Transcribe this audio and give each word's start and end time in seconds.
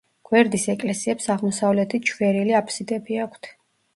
გვერდის 0.27 0.63
ეკლესიებს 0.73 1.27
აღმოსავლეთით 1.33 2.11
შვერილი 2.13 2.57
აფსიდები 2.61 3.21
აქვთ. 3.27 3.51